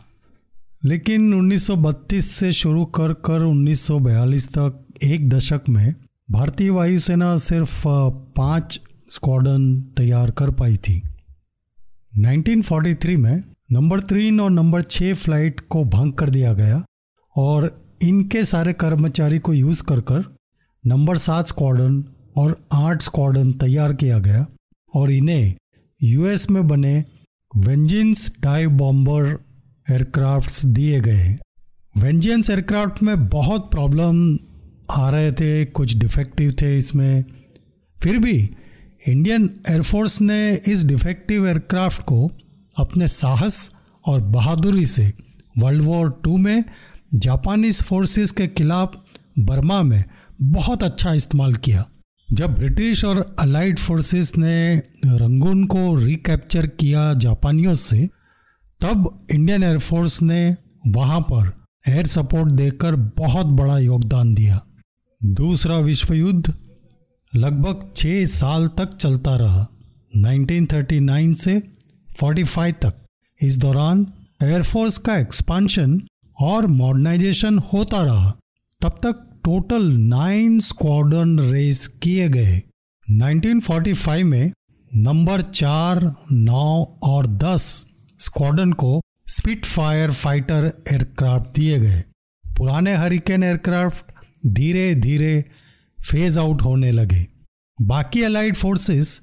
लेकिन 0.84 1.50
1932 1.52 2.20
से 2.20 2.52
शुरू 2.52 2.84
कर 2.84 3.12
कर 3.12 3.40
1942 3.40 4.48
तक 4.48 4.84
एक 5.02 5.28
दशक 5.28 5.60
में 5.68 5.94
भारतीय 6.30 6.70
वायुसेना 6.70 7.36
सिर्फ़ 7.36 7.82
पाँच 8.36 8.80
स्क्वाडन 9.10 9.80
तैयार 9.96 10.30
कर 10.30 10.50
पाई 10.50 10.76
थी। 10.76 11.02
1943 12.18 13.16
में 13.16 13.42
नंबर 13.72 14.00
तीन 14.00 14.40
और 14.40 14.50
नंबर 14.50 14.82
छः 14.82 15.14
फ़्लाइट 15.14 15.60
को 15.60 15.84
भंग 15.84 16.12
कर 16.12 16.30
दिया 16.30 16.52
गया 16.52 16.84
और 17.36 17.84
इनके 18.02 18.44
सारे 18.44 18.72
कर्मचारी 18.72 19.38
को 19.38 19.52
यूज़ 19.52 19.82
कर 19.82 20.00
कर 20.00 20.36
नंबर 20.86 21.18
सात 21.18 21.46
स्क्वाडन 21.46 22.04
और 22.36 22.68
आठ 22.72 23.02
स्क्वाडन 23.02 23.52
तैयार 23.52 23.94
किया 23.94 24.18
गया 24.18 24.46
और 24.94 25.10
इन्हें 25.10 25.54
यूएस 26.02 26.50
में 26.50 26.68
बने 26.68 27.04
वेंजिंस 27.56 28.32
डाइव 28.40 28.70
बॉम्बर 28.70 29.47
एयरक्राफ्ट्स 29.90 30.64
दिए 30.66 31.00
गए 31.00 31.36
वेंजियंस 31.94 32.50
एयरक्राफ्ट 32.50 33.02
में 33.02 33.28
बहुत 33.28 33.70
प्रॉब्लम 33.70 34.38
आ 34.90 35.08
रहे 35.10 35.32
थे, 35.32 35.64
कुछ 35.64 35.96
डिफेक्टिव 35.96 36.54
थे 36.62 36.76
इसमें। 36.78 37.24
फिर 38.00 38.18
भी 38.18 38.50
इंडियन 39.08 39.50
एयरफोर्स 39.68 40.20
ने 40.20 40.52
इस 40.68 40.84
डिफेक्टिव 40.84 41.46
एयरक्राफ्ट 41.48 42.02
को 42.02 42.30
अपने 42.76 43.08
साहस 43.08 43.70
और 44.06 44.20
बहादुरी 44.20 44.86
से 44.86 45.12
वर्ल्ड 45.58 45.82
वॉर 45.82 46.10
टू 46.24 46.36
में 46.36 46.64
जापानीज 47.14 47.82
फोर्सेस 47.82 48.30
के 48.30 48.46
खिलाफ 48.46 49.00
बर्मा 49.38 49.82
में 49.82 50.04
बहुत 50.42 50.82
अच्छा 50.82 51.12
इस्तेमाल 51.14 51.54
किया। 51.54 51.84
जब 52.28 52.54
ब्रिटिश 52.54 53.04
और 53.04 53.36
अलाइड 53.38 53.78
फोर्सेस 53.78 54.32
ने 54.36 54.76
रंगून 55.06 55.64
को 55.66 55.94
रिकैप्चर 55.96 56.66
किया 56.66 57.12
जापानियों 57.14 57.74
से 57.74 58.08
तब 58.80 59.26
इंडियन 59.30 59.62
एयरफोर्स 59.62 60.22
ने 60.22 60.56
वहाँ 60.86 61.20
पर 61.20 61.64
एयर 61.88 62.06
सपोर्ट 62.06 62.52
देकर 62.52 62.96
बहुत 62.96 63.46
बड़ा 63.46 63.78
योगदान 63.78 64.34
दिया। 64.34 64.60
दूसरा 65.24 65.76
विश्व 65.76 66.14
युद्ध 66.14 66.54
लगभग 67.34 67.90
छः 67.96 68.24
साल 68.24 68.68
तक 68.68 68.96
चलता 68.96 69.36
रहा। 69.36 69.66
1939 70.16 71.34
से 71.34 71.62
45 72.20 72.72
तक। 72.72 72.94
इस 73.42 73.56
दौरान 73.56 74.06
एयरफोर्स 74.42 74.98
का 74.98 75.18
एक्सपांशन 75.18 76.02
और 76.40 76.66
मॉडर्नाइजेशन 76.66 77.58
होता 77.58 78.02
रहा। 78.02 78.36
तब 78.80 78.88
तक 78.88 79.40
टोटल 79.44 79.92
नाइन 79.92 80.60
स्क्वाड्रन 80.60 81.40
रेस 81.40 81.86
किए 81.86 82.28
गए। 82.28 82.62
1945 83.10 84.22
में 84.22 84.52
नंबर 84.96 85.42
चार, 85.42 86.14
नौ 86.32 86.98
और 87.02 87.26
दस 87.26 87.84
स्क्वाड्रन 88.18 88.72
को 88.72 89.00
स्पिट 89.26 89.64
फायर 89.66 90.12
फाइटर 90.12 90.72
एयरक्राफ्ट 90.92 91.54
दिए 91.56 91.78
गए। 91.78 92.02
पुराने 92.44 92.94
हरिकेन 92.94 93.42
एयरक्राफ्ट 93.42 94.12
धीरे 94.46 94.94
धीरे 94.96 95.44
फ़ेज़ 95.98 96.38
आउट 96.38 96.62
होने 96.62 96.90
लगे। 96.92 97.26
बाकी 97.78 98.22
allied 98.22 98.56
forces 98.56 99.20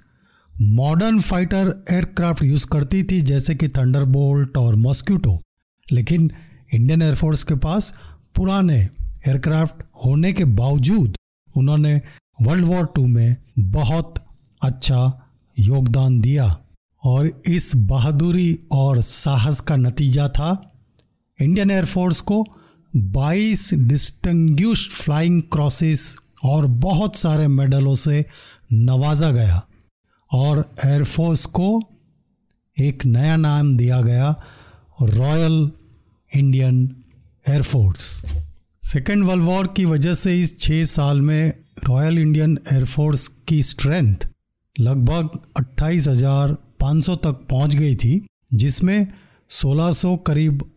modern 0.55 1.19
fighter 1.19 1.73
aircraft 1.91 2.43
use 2.43 2.65
करती 2.67 3.03
थी, 3.03 3.21
जैसे 3.21 3.55
कि 3.55 3.67
थंडरबोल्ट 3.69 4.57
और 4.57 4.75
मॉस्क्यूटो 4.75 5.39
लेकिन 5.87 6.31
इंडियन 6.73 7.01
एयरफोर्स 7.01 7.43
के 7.43 7.55
पास 7.55 7.93
पुराने 8.35 8.77
एयरक्राफ्ट 8.77 9.83
होने 10.05 10.31
के 10.33 10.45
बावजूद 10.55 11.15
उन्होंने 11.55 12.01
वर्ल्ड 12.41 12.65
वॉर 12.65 12.85
टू 12.95 13.05
में 13.07 13.35
बहुत 13.59 14.13
अच्छा 14.61 15.29
योगदान 15.57 16.19
दिया। 16.21 16.45
और 17.05 17.41
इस 17.47 17.71
बहादुरी 17.75 18.59
और 18.71 19.01
साहस 19.01 19.59
का 19.59 19.75
नतीजा 19.75 20.27
था। 20.29 20.51
इंडियन 21.39 21.71
एयरफोर्स 21.71 22.21
को 22.21 22.43
22 22.93 23.74
डिस्टिंग्विश्ड 23.74 24.91
फ्लाइंग 24.91 25.41
क्रॉसेस 25.51 26.15
और 26.45 26.65
बहुत 26.65 27.15
सारे 27.15 27.47
मेडलों 27.47 27.95
से 27.95 28.25
नवाजा 28.74 29.31
गया 29.31 29.62
और 30.31 30.63
एयरफोर्स 30.85 31.45
को 31.45 31.79
एक 32.77 33.05
नया 33.05 33.35
नाम 33.35 33.75
दिया 33.77 34.01
गया, 34.01 34.35
royal 35.01 35.71
Indian 36.31 36.95
air force 37.50 38.01
second 38.83 39.24
world 39.24 39.43
war 39.43 39.67
की 39.67 39.85
वजह 39.85 40.13
से 40.13 40.39
इस 40.41 40.59
छः 40.59 40.83
साल 40.85 41.21
में 41.21 41.53
रॉयल 41.88 42.19
इंडियन 42.19 42.57
एयरफोर्स 42.74 43.27
की 43.47 43.62
स्ट्रेंथ 43.63 44.27
लगभग 44.75 45.39
अट्ठाईस 45.57 46.07
हज़ार 46.07 46.57
पाँच 46.79 47.03
सौ 47.03 47.15
तक 47.15 47.48
पहुँच 47.50 47.75
गई 47.75 47.96
थी, 47.96 48.25
जिसमें 48.53 49.08
1600 49.50 50.17
करीब 50.17 50.72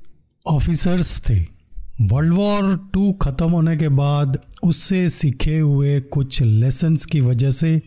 ऑफिसर्स 0.47 1.21
थे। 1.21 1.41
वर्ल्ड 2.01 2.35
वॉर 2.35 2.91
टू 2.95 3.13
ख़त्म 3.13 3.51
होने 3.51 3.77
के 3.77 3.89
बाद 3.89 4.39
उससे 4.63 5.09
सीखे 5.09 5.59
हुए 5.59 6.01
कुछ 6.01 6.43
लेसन्स 6.43 7.05
की 7.07 7.21
वजह 7.21 7.51
से 7.51 7.83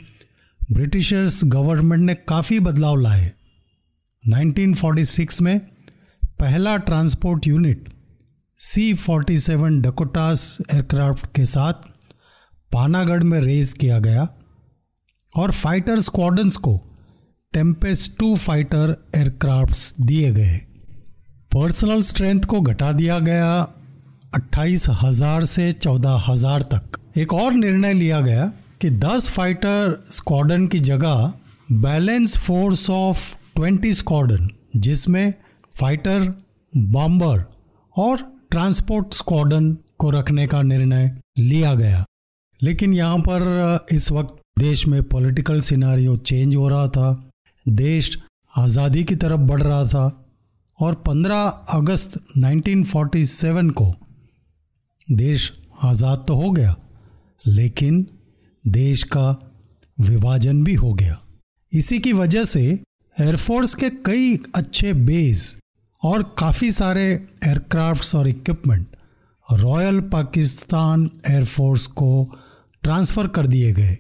ब्रिटिशर्स 0.71 1.41
गवर्नमेंट 1.45 2.03
ने 2.03 2.13
काफ़ी 2.15 2.59
बदलाव 2.59 2.95
लाए। 2.95 3.31
1946 4.23 5.41
में 5.41 5.59
पहला 6.39 6.77
transport 6.77 7.47
unit 7.47 7.89
C 8.57 8.93
forty 8.93 9.37
seven 9.37 9.81
Dakotas 9.81 10.57
aircraft 10.73 11.25
के 11.35 11.45
साथ 11.45 11.73
पानागढ़ 12.71 13.23
में 13.23 13.39
रेस 13.39 13.73
किया 13.73 13.99
गया 13.99 14.27
और 15.35 15.51
फाइटर 15.51 15.99
स्क्वाडन्स 15.99 16.57
को 16.57 16.90
टेम्पेस 17.53 18.09
टू 18.19 18.35
फाइटर 18.35 18.95
एयरक्राफ्ट्स 19.15 19.93
दिए 20.01 20.31
गए। 20.31 20.57
पर्सनल 21.51 22.01
स्ट्रेंथ 22.01 22.41
को 22.41 22.59
घटा 22.61 22.91
दिया 22.91 23.17
गया 23.19 23.49
अट्ठाईस 24.33 24.85
हज़ार 25.01 25.45
से 25.45 25.71
चौदह 25.73 26.23
हज़ार 26.27 26.61
तक। 26.73 26.99
एक 27.17 27.33
और 27.33 27.53
निर्णय 27.53 27.93
लिया 27.93 28.19
गया 28.21 28.45
कि 28.81 28.89
10 28.99 29.29
फाइटर 29.29 30.03
स्क्वाडन 30.07 30.67
की 30.67 30.79
जगह 30.79 31.33
बैलेंस 31.81 32.37
फोर्स 32.37 32.89
ऑफ़ 32.89 33.23
20 33.59 33.93
स्क्वाडन 33.93 34.47
जिसमें 34.77 35.33
फाइटर 35.75 36.33
बॉम्बर 36.73 37.43
और 37.95 38.21
ट्रांसपोर्ट 38.51 39.13
स्क्वाडन 39.13 39.71
को 39.99 40.09
रखने 40.09 40.45
का 40.47 40.61
निर्णय 40.61 41.11
लिया 41.39 41.73
गया। 41.73 42.05
लेकिन 42.61 42.93
यहाँ 42.93 43.19
पर 43.27 43.87
इस 43.91 44.11
वक्त 44.11 44.39
देश 44.59 44.87
में 44.87 45.01
पॉलिटिकल 45.09 45.59
सिनारियो 45.61 46.15
चेंज 46.17 46.55
हो 46.55 46.67
रहा 46.69 46.87
था। 46.87 47.11
देश 47.65 48.17
आज़ादी 48.53 49.03
की 49.03 49.15
तरफ़ 49.15 49.41
बढ़ 49.41 49.61
रहा 49.61 49.85
था 49.85 50.05
और 50.79 50.95
15 51.07 51.47
अगस्त 51.69 52.17
1947 52.37 53.71
को 53.71 53.93
देश 55.13 55.51
आज़ाद 55.83 56.23
तो 56.27 56.35
हो 56.35 56.51
गया, 56.51 56.75
लेकिन 57.45 58.05
देश 58.65 59.03
का 59.15 59.29
विभाजन 59.97 60.63
भी 60.63 60.73
हो 60.73 60.93
गया। 60.93 61.19
इसी 61.73 61.99
की 61.99 62.13
वजह 62.13 62.45
से 62.45 62.61
एयरफोर्स 63.17 63.75
के 63.75 63.89
कई 64.05 64.37
अच्छे 64.55 64.93
बेस 64.93 65.57
और 66.03 66.23
काफ़ी 66.39 66.71
सारे 66.71 67.03
एयरक्राफ्ट्स 67.03 68.15
और 68.15 68.27
equipment 68.27 68.87
royal 69.47 69.99
Pakistan 70.09 71.09
air force 71.29 71.87
को 71.87 72.11
ट्रांसफ़र 72.83 73.27
कर 73.27 73.47
दिए 73.47 73.71
गए। 73.73 73.97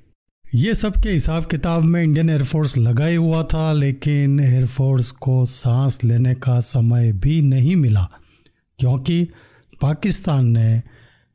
ये 0.55 0.73
सब 0.75 0.95
के 1.01 1.09
हिसाब 1.09 1.45
किताब 1.45 1.83
में 1.83 2.01
इंडियन 2.03 2.29
एयरफोर्स 2.29 2.75
लगा 2.77 3.05
ही 3.05 3.15
हुआ 3.15 3.43
था, 3.43 3.71
लेकिन 3.73 4.39
एयरफोर्स 4.39 5.11
को 5.11 5.43
सांस 5.45 6.03
लेने 6.03 6.33
का 6.35 6.59
समय 6.59 7.11
भी 7.13 7.39
नहीं 7.41 7.75
मिला, 7.75 8.03
क्योंकि 8.79 9.23
पाकिस्तान 9.81 10.47
ने 10.47 10.81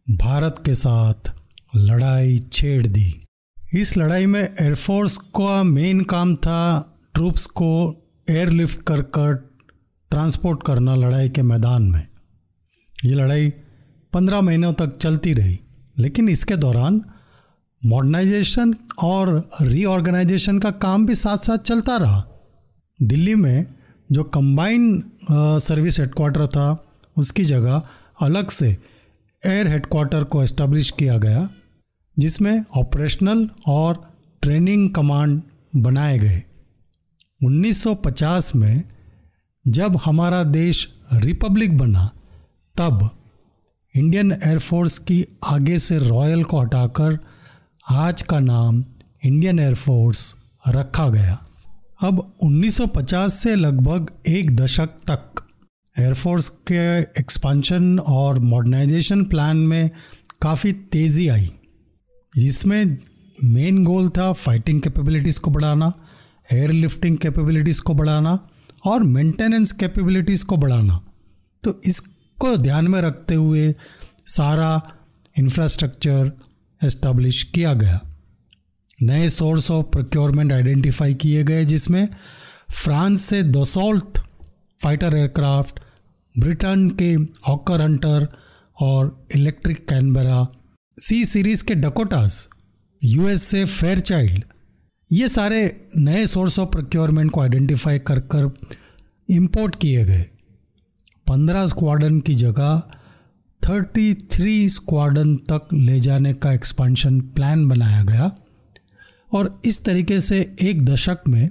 भारत 0.07 0.63
के 0.67 0.75
साथ 0.75 1.33
लड़ाई 1.77 2.39
छेड़ 2.53 2.87
दी। 2.87 3.23
इस 3.75 3.97
लड़ाई 3.97 4.27
में 4.27 4.43
एयरफोर्स 4.43 5.17
का 5.37 5.63
मेन 5.63 6.05
काम 6.05 6.37
था 6.37 6.61
ट्रूप्स 7.15 7.47
को 7.47 7.73
एयरलिफ्ट 8.31 8.83
कर 8.83 9.03
कर 9.03 9.35
ट्रांसपोर्ट 10.11 10.63
करना 10.67 10.95
लड़ाई 10.97 11.29
के 11.29 11.43
मैदान 11.43 11.83
में। 11.83 12.07
ये 13.05 13.15
लड़ाई 13.15 13.51
पंद्रह 14.13 14.41
महीनों 14.41 14.73
तक 14.73 14.97
चलती 14.97 15.33
रही, 15.33 15.59
लेकिन 15.99 16.29
इसके 16.29 16.57
दौरान 16.57 17.03
मॉडर्नाइजेशन 17.87 18.75
और 19.03 19.49
रीऑर्गेनाइजेशन 19.63 20.59
का 20.59 20.71
काम 20.71 21.07
भी 21.07 21.15
साथ 21.15 21.39
साथ 21.39 21.59
चलता 21.59 21.97
रहा। 21.97 22.25
दिल्ली 23.03 23.35
में 23.35 23.67
जो 24.11 24.25
कंबाइन 24.25 25.03
सर्विस 25.31 25.99
हेडक्वार्टर 26.01 26.47
था, 26.47 26.87
उसकी 27.17 27.45
जगह 27.45 27.83
अलग 28.21 28.51
से 28.51 28.77
एयर 29.43 29.69
हेडक्वार्टर 29.69 30.25
को 30.25 30.43
एस्टेब्लिश 30.43 30.91
किया 30.91 31.19
गया, 31.19 31.49
जिसमें 32.17 32.65
ऑपरेशनल 32.77 33.49
और 33.67 34.03
ट्रेनिंग 34.43 34.91
कमांड 34.91 35.41
बनाए 35.77 36.19
गए। 36.19 36.43
1950 37.41 38.55
में 38.57 38.83
जब 39.65 39.97
हमारा 40.05 40.43
देश 40.45 40.89
रिपब्लिक 41.13 41.77
बना, 41.79 42.11
तब 42.77 43.11
इंडियन 43.95 44.33
एयरफोर्स 44.33 44.99
की 44.99 45.25
आगे 45.45 45.79
से 45.79 45.99
रॉयल 45.99 46.45
को 46.45 46.61
हटाकर 46.61 47.19
आज 47.87 48.23
का 48.23 48.39
नाम 48.41 48.83
इंडियन 49.25 49.59
एयरफोर्स 49.59 50.35
रखा 50.69 51.09
गया। 51.09 51.37
अब 52.01 52.17
1950 52.43 53.35
से 53.35 53.55
लगभग 53.55 54.11
एक 54.29 54.55
दशक 54.57 54.97
तक 55.11 55.43
एयरफोर्स 55.97 56.49
के 56.71 56.99
एक्सपांशन 57.21 57.99
और 57.99 58.39
मॉडर्नाइजेशन 58.39 59.23
प्लान 59.25 59.57
में 59.57 59.91
काफ़ी 60.43 60.73
तेज़ी 60.73 61.29
आई, 61.29 61.51
जिसमें 62.35 62.97
मेन 63.45 63.83
गोल 63.85 64.09
था 64.09 64.33
फाइटिंग 64.33 64.81
कैपेबिलिटीज़ 64.81 65.41
को 65.41 65.51
बढ़ाना 65.51 65.93
एयर 66.53 66.73
लिफ्टिंग 66.73 67.19
कैपेबिलिटीज़ 67.19 67.83
को 67.83 67.95
बढ़ाना 67.95 68.39
और 68.87 69.03
मेंटेनेंस 69.03 69.73
कैपेबिलिटीज़ 69.73 70.45
को 70.45 70.57
बढ़ाना। 70.57 71.01
तो 71.65 71.81
इसको 71.85 72.57
ध्यान 72.57 72.89
में 72.89 73.01
रखते 73.01 73.35
हुए 73.35 73.75
सारा 74.27 74.81
इंफ्रास्ट्रक्चर 75.37 76.33
एस्टेब्लिश 76.85 77.43
किया 77.43 77.73
गया। 77.75 78.01
नए 79.03 79.29
सोर्स 79.29 79.71
ऑफ़ 79.71 79.87
प्रोक्योरमेंट 79.87 80.53
आइडेंटिफाई 80.53 81.15
किए 81.15 81.45
गए, 81.45 81.65
जिसमें 81.65 82.09
फ्रांस 82.75 83.23
से 83.23 83.43
दोसोल्ट 83.43 84.19
फाइटर 84.81 85.17
एयरक्राफ्ट, 85.17 85.81
ब्रिटेन 86.39 86.89
के 86.91 87.13
हॉकर 87.49 87.81
हंटर 87.81 88.29
और 88.81 89.27
इलेक्ट्रिक 89.35 89.89
कैनबरा, 89.89 90.47
सी 90.99 91.25
सीरीज़ 91.25 91.65
के 91.65 91.75
डकोटास, 91.75 92.49
यूएस 93.05 93.43
से 93.43 93.65
फेयर 93.65 93.99
चाइल्ड 93.99 94.45
ये 95.11 95.29
सारे 95.29 95.89
नए 95.97 96.27
सोर्स 96.27 96.59
ऑफ़ 96.59 96.69
प्रोक्योरमेंट 96.69 97.31
को 97.31 97.41
आइडेंटिफाई 97.41 97.99
कर 97.99 98.21
कर 98.21 98.51
इम्पोर्ट 99.29 99.77
किए 99.81 100.05
गए। 100.05 100.27
पंद्रह 101.27 101.67
स्क्वाडन 101.67 102.21
की 102.21 102.35
जगह 102.35 102.83
थर्टी 103.69 104.15
थ्री 104.15 104.69
स्क्वाडन 104.69 105.37
तक 105.37 105.69
ले 105.73 106.01
जाने 106.01 106.35
का 106.35 106.53
एक्सपांशन 106.53 107.21
प्लान 107.21 107.69
बनाया 107.69 108.05
गया 108.05 108.33
और 109.33 109.63
इस 109.65 109.85
तरीके 109.85 110.21
से 110.21 110.57
एक 110.63 110.85
दशक 110.85 111.19
में 111.29 111.51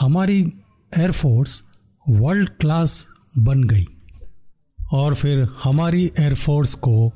हमारी 0.00 0.52
एयरफोर्स 0.98 1.64
वर्ल्ड 2.08 2.48
क्लास 2.48 3.06
बन 3.38 3.64
गई 3.64 3.86
और 4.92 5.14
फिर 5.14 5.48
हमारी 5.62 6.10
एयरफोर्स 6.20 6.74
को 6.74 7.12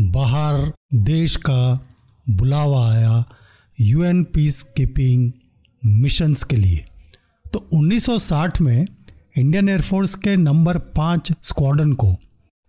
बाहर 0.00 0.72
देश 0.94 1.36
का 1.36 1.84
बुलावा 2.30 2.92
आया 2.92 3.24
यूएन 3.80 4.24
पीस 4.24 4.62
कीपिंग 4.62 5.32
मिशंस 5.86 6.44
के 6.44 6.56
लिए। 6.56 6.84
तो 7.52 7.68
1960 7.74 8.60
में 8.60 8.86
इंडियन 9.38 9.68
एयरफोर्स 9.68 10.14
के 10.14 10.36
नंबर 10.36 10.78
पाँच 10.78 11.32
स्क्वाडन 11.42 11.92
को 11.92 12.16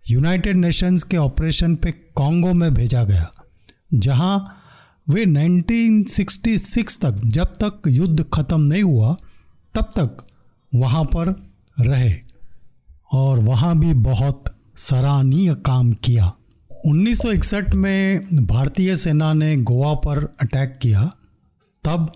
यूनाइटेड 0.06 0.56
नेशंस 0.56 1.02
के 1.02 1.16
ऑपरेशन 1.16 1.74
पे 1.76 1.90
कांगो 1.92 2.52
में 2.52 2.74
भेजा 2.74 3.04
गया, 3.04 3.30
जहाँ 3.94 4.56
वे 5.08 5.24
1966 5.26 6.98
तक, 6.98 7.20
जब 7.24 7.52
तक 7.62 7.82
युद्ध 7.88 8.24
खत्म 8.34 8.60
नहीं 8.60 8.82
हुआ, 8.82 9.16
तब 9.74 9.90
तक 9.98 10.24
वहाँ 10.74 11.04
पर 11.04 11.28
रहे 11.80 12.14
और 13.12 13.38
वहाँ 13.38 13.78
भी 13.78 13.94
बहुत 13.94 14.44
सराहनीय 14.76 15.54
काम 15.54 15.92
किया। 15.92 16.32
1961 16.86 17.74
में 17.74 18.20
भारतीय 18.46 18.96
सेना 18.96 19.32
ने 19.32 19.56
गोवा 19.56 19.94
पर 19.94 20.24
अटैक 20.40 20.78
किया, 20.82 21.10
तब 21.84 22.12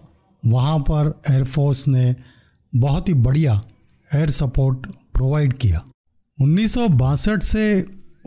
वहाँ 0.47 0.79
पर 0.79 1.21
एयरफोर्स 1.31 1.89
ने 1.89 2.15
बहुत 2.73 3.09
ही 3.09 3.15
बढ़िया 3.15 3.61
एयर 4.15 4.31
सपोर्ट 4.31 4.87
प्रोवाइड 5.15 5.53
किया। 5.53 5.85
उन्नीस 6.39 6.73
सौ 6.75 6.87
बासठ 6.91 7.43
से 7.43 7.65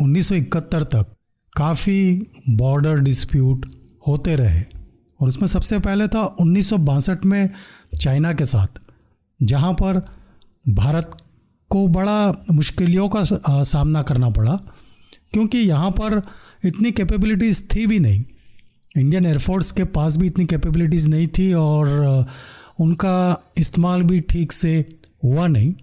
1971 0.01 0.83
तक 0.83 1.05
काफ़ी 1.53 2.27
बॉर्डर 2.49 2.99
डिस्प्यूट 2.99 3.65
होते 4.07 4.35
रहे। 4.35 4.61
और 5.19 5.27
उसमें 5.27 5.47
सबसे 5.47 5.79
पहले 5.79 6.07
था 6.07 6.21
उन्नीस 6.41 6.69
सौ 6.69 6.77
बासठ 6.77 7.25
में 7.25 7.49
चाइना 8.01 8.31
के 8.33 8.45
साथ, 8.45 8.79
जहाँ 9.39 9.73
पर 9.73 10.01
भारत 10.65 11.17
को 11.71 11.87
बड़ा 11.87 12.31
मुश्किलों 12.51 13.07
का 13.09 13.23
सामना 13.63 14.01
करना 14.01 14.29
पड़ा, 14.29 14.55
क्योंकि 15.33 15.57
यहाँ 15.57 15.89
पर 15.91 16.21
इतनी 16.65 16.91
कैपेबिलिटीज़ 16.91 17.63
थी 17.75 17.85
भी 17.87 17.99
नहीं। 17.99 18.23
इंडियन 18.97 19.25
एयरफोर्स 19.25 19.71
के 19.71 19.83
पास 19.83 20.17
भी 20.17 20.27
इतनी 20.27 20.45
कैपेबिलिटीज़ 20.45 21.09
नहीं 21.09 21.27
थी 21.27 21.51
और 21.53 22.25
उनका 22.79 23.43
इस्तेमाल 23.57 24.03
भी 24.03 24.19
ठीक 24.21 24.51
से 24.51 24.73
हुआ 25.23 25.47
नहीं। 25.47 25.73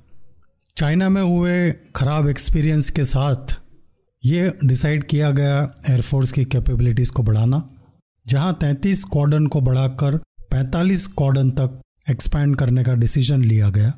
चाइना 0.77 1.09
में 1.09 1.21
हुए 1.23 1.71
ख़राब 1.97 2.29
एक्सपीरियंस 2.29 2.89
के 2.91 3.05
साथ 3.05 3.55
ये 4.23 4.53
डिसाइड 4.65 5.05
किया 5.05 5.31
गया 5.31 5.61
एयरफोर्स 5.91 6.33
की 6.33 6.45
कैपेबिलिटीज़ 6.45 7.13
को 7.13 7.23
बढ़ाना, 7.23 7.63
जहाँ 8.27 8.57
33 8.63 9.05
कॉर्डन 9.05 9.47
को 9.47 9.61
बढ़ाकर 9.61 10.17
45 10.53 11.07
कॉर्डन 11.13 11.51
तक 11.51 11.81
एक्सपैंड 12.11 12.57
करने 12.57 12.85
का 12.85 12.95
डिसीज़न 12.95 13.45
लिया 13.45 13.69
गया। 13.71 13.93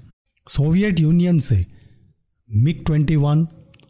सोवियत 0.46 1.01
यूनियन 1.01 1.38
से 1.38 1.64
मिग 2.51 2.85
21 2.85 3.46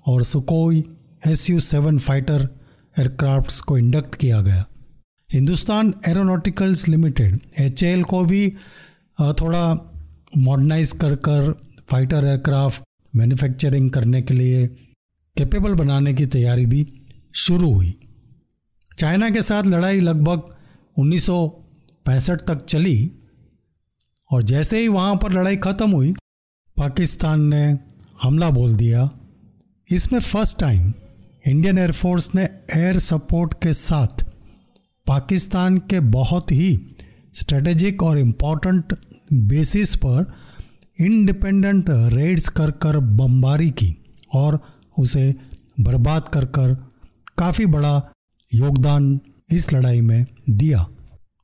और 0.07 0.25
Sukhoi 0.25 0.85
S 1.27 1.49
U 1.51 1.61
seven 1.63 1.99
fighter 1.99 2.49
aircrafts 2.97 3.61
को 3.61 3.79
इंडक्ट 3.79 4.15
किया 4.15 4.41
गया। 4.43 4.65
हिंदुस्तान 5.31 5.95
एरोनॉटिकल्स 6.09 6.89
लिमिटेड 6.89 7.41
एच 7.59 7.85
को 8.11 8.25
भी 8.25 8.49
थोड़ा 9.19 9.69
मॉडर्नाइज 10.39 10.93
कर 10.93 11.15
कर 11.29 11.55
फाइटर 11.89 12.25
एयरक्राफ्ट 12.25 12.83
मैन्युफैक्चरिंग 13.17 13.91
करने 13.91 14.23
के 14.23 14.35
लिए 14.35 14.67
कैपेबल 15.37 15.75
बनाने 15.75 16.15
की 16.15 16.27
तैयारी 16.27 16.67
भी 16.67 16.87
शुरू 17.35 17.73
हुई। 17.73 17.95
चाइना 18.99 19.31
के 19.31 19.43
साथ 19.43 19.63
लड़ाई 19.63 20.01
लगभग 20.01 20.43
1965 20.99 22.47
तक 22.47 22.65
चली 22.65 23.13
और 24.31 24.43
जैसे 24.43 24.81
ही 24.81 24.89
वहाँ 24.89 25.17
पर 25.17 25.33
लड़ाई 25.33 25.57
ख़त्म 25.57 25.91
हुई, 25.91 26.15
पाकिस्तान 26.77 27.41
ने 27.41 27.79
हमला 28.23 28.51
बोल 28.51 28.77
दिया। 28.77 29.11
इसमें 29.89 30.21
first 30.21 30.59
time 30.59 30.93
Indian 31.47 31.79
air force 31.79 32.35
ने 32.35 32.45
एयर 32.77 32.99
सपोर्ट 32.99 33.55
के 33.55 33.73
साथ 33.73 34.25
पाकिस्तान 35.07 35.79
के 35.79 36.01
बहुत 36.01 36.53
ही 36.53 36.95
स्ट्रेटेजिक 37.35 38.03
और 38.03 38.19
इंपॉर्टेंट 38.19 38.95
बेसिस 39.33 39.95
पर 39.97 40.33
इंडिपेंडेंट 41.01 41.91
रेड्स 41.91 42.49
कर 42.49 42.71
कर 42.71 42.99
बमबारी 42.99 43.71
की 43.71 43.95
और 44.35 44.59
उसे 44.99 45.35
बर्बाद 45.81 46.29
कर 46.29 46.45
कर 46.45 46.75
काफ़ी 47.39 47.67
बड़ा 47.67 48.13
योगदान 48.55 49.21
इस 49.53 49.73
लड़ाई 49.73 50.01
में 50.01 50.27
दिया। 50.51 50.87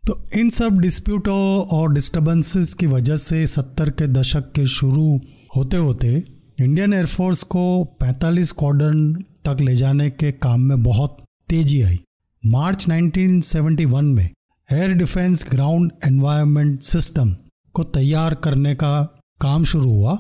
तो 0.07 0.29
इन 0.37 0.51
सब 0.51 0.79
डिस्प्यूटों 0.79 1.65
और 1.65 1.93
डिस्टर्बेंसेस 1.93 2.75
की 2.75 2.87
वजह 2.87 3.17
से 3.17 3.47
सत्तर 3.47 3.91
के 3.91 4.07
दशक 4.07 4.53
के 4.53 4.67
शुरू 4.67 5.21
होते 5.57 5.77
होते 5.77 6.25
इंडियन 6.61 6.93
एयरफोर्स 6.93 7.43
को 7.43 7.85
45 8.03 8.53
कॉर्डन 8.53 9.13
तक 9.45 9.57
ले 9.61 9.77
जाने 9.77 10.11
के 10.11 10.33
काम 10.33 10.61
में 10.61 10.83
बहुत 10.83 11.17
तेज़ी 11.49 11.83
आई। 11.83 12.01
मार्च 12.47 12.89
1971 12.89 14.03
में 14.03 14.31
air 14.73 14.93
defence 14.93 15.47
ground 15.51 15.93
environment 16.07 16.81
system 16.83 17.37
को 17.75 17.85
तैयार 17.85 18.35
करने 18.35 18.75
का 18.75 19.19
काम 19.43 19.65
शुरू 19.65 19.91
हुआ। 19.91 20.17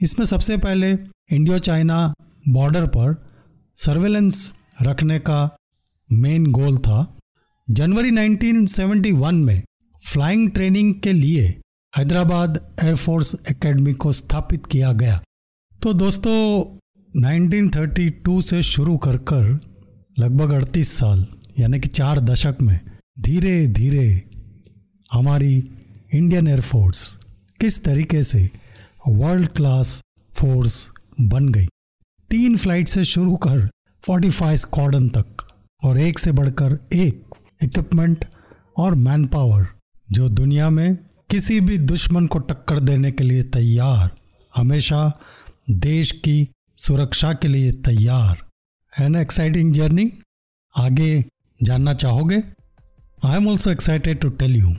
इसमें 0.00 0.26
सबसे 0.26 0.56
पहले 0.56 0.90
इंडियो 1.32 1.58
चाइना 1.58 2.14
बॉर्डर 2.48 2.86
पर 2.86 3.14
सर्वेलेंस 3.76 4.52
रखने 4.82 5.18
का 5.18 5.40
मेन 6.10 6.46
गोल 6.52 6.76
था। 6.78 7.18
जनवरी 7.68 8.10
1971 8.10 9.32
में 9.32 9.62
फ्लाइंग 10.02 10.50
ट्रेनिंग 10.50 10.94
के 10.94 11.12
लिए 11.12 11.46
हैदराबाद 11.92 12.56
एयरफोर्स 12.84 13.34
एकेडमी 13.50 13.92
को 13.94 14.12
स्थापित 14.12 14.66
किया 14.66 14.92
गया। 14.92 15.20
तो 15.82 15.92
दोस्तों 15.94 16.38
1932 17.14 18.42
से 18.42 18.62
शुरू 18.62 18.96
कर 18.96 19.16
कर 19.16 19.60
लगभग 20.18 20.52
38 20.52 20.92
साल, 20.98 21.26
यानी 21.58 21.80
कि 21.80 21.88
चार 21.88 22.20
दशक 22.20 22.56
में 22.62 22.78
धीरे 23.20 23.66
धीरे 23.68 24.22
हमारी 25.12 25.56
इंडियन 26.14 26.48
एयरफोर्स 26.48 27.18
किस 27.60 27.82
तरीके 27.84 28.22
से 28.22 28.50
वर्ल्ड 29.08 29.48
क्लास 29.48 30.02
फोर्स 30.34 30.90
बन 31.20 31.48
गई। 31.48 31.66
तीन 32.30 32.56
फ़्लाइट 32.56 32.88
से 32.88 33.04
शुरू 33.04 33.36
कर 33.36 33.70
45 34.10 34.56
स्क्वाडन 34.56 35.08
तक 35.08 35.36
और 35.84 35.98
एक 35.98 36.18
से 36.18 36.32
बढ़कर 36.32 36.78
एक 36.92 37.24
इक्विपमेंट 37.62 38.24
और 38.76 38.94
मैन 38.94 39.26
पावर 39.26 39.66
जो 40.12 40.28
दुनिया 40.28 40.70
में 40.70 40.96
किसी 41.30 41.60
भी 41.60 41.78
दुश्मन 41.78 42.26
को 42.26 42.38
टक्कर 42.38 42.80
देने 42.80 43.10
के 43.10 43.24
लिए 43.24 43.42
तैयार, 43.42 44.16
हमेशा 44.56 45.18
देश 45.70 46.12
की 46.12 46.48
सुरक्षा 46.76 47.32
के 47.32 47.48
लिए 47.48 47.72
तैयार। 47.72 48.46
है 48.98 49.08
ना 49.08 49.20
एक्साइटिंग 49.20 49.72
जर्नी 49.72 50.12
आगे 50.76 51.24
जानना 51.62 51.94
चाहोगे? 51.94 52.42
I 53.24 53.36
am 53.36 53.48
also 53.48 53.70
excited 53.70 54.20
to 54.20 54.28
tell 54.28 54.56
you 54.56 54.70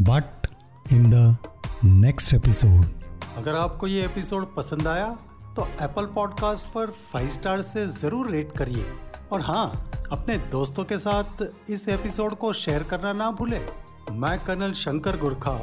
but 0.00 0.46
in 0.92 1.10
the 1.10 1.36
next 1.84 2.34
episode 2.34 3.03
अगर 3.44 3.56
आपको 3.56 3.86
ये 3.86 4.04
एपिसोड 4.04 4.44
पसंद 4.54 4.86
आया 4.88 5.06
तो 5.56 5.66
एप्पल 5.82 6.06
पॉडकास्ट 6.06 6.66
पर 6.66 6.90
फाइव 7.12 7.28
स्टार 7.30 7.62
से 7.62 7.86
ज़रूर 7.88 8.30
रेट 8.30 8.56
करिए। 8.58 8.84
और 9.32 9.40
हाँ 9.40 9.90
अपने 10.12 10.36
दोस्तों 10.52 10.84
के 10.84 10.98
साथ 10.98 11.44
इस 11.70 11.86
एपिसोड 11.88 12.34
को 12.34 12.52
शेयर 12.52 12.82
करना 12.82 13.12
ना 13.12 13.30
भूलें। 13.30 13.68
मैं 14.12 14.38
कर्नल 14.44 14.72
शंकर 14.72 15.18
गुरखा, 15.18 15.56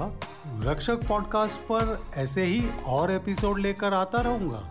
रक्षक 0.63 1.07
पॉडकास्ट 1.07 1.59
पर 1.71 1.97
ऐसे 2.17 2.43
ही 2.43 2.61
और 2.87 3.11
एपिसोड 3.11 3.59
लेकर 3.59 3.93
आता 3.93 4.21
रहूँगा। 4.21 4.63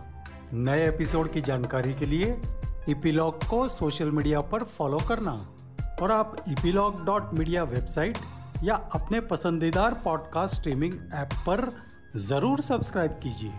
नए 0.53 0.87
एपिसोड 0.87 1.31
की 1.33 1.41
जानकारी 1.41 1.93
के 1.93 2.05
लिए 2.05 2.41
इपीलॉग 2.89 3.47
को 3.47 3.67
सोशल 3.67 4.11
मीडिया 4.11 4.41
पर 4.41 4.63
फॉलो 4.77 4.99
करना। 5.09 5.37
और 6.01 6.11
आप 6.11 6.35
इपीलॉग 6.47 7.05
डॉट 7.05 7.33
मीडिया 7.33 7.63
वेबसाइट 7.63 8.17
या 8.63 8.75
अपने 8.95 9.21
पसंदीदार 9.21 10.01
पॉडकास्ट 10.03 10.55
स्ट्रीमिंग 10.55 10.93
ऐप 11.13 11.41
पर 11.47 11.69
ज़रूर 12.15 12.61
सब्सक्राइब 12.61 13.11
कीजिए। 13.23 13.51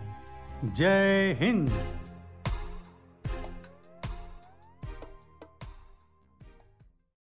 जय 0.65 1.37
हिंद। 1.41 1.71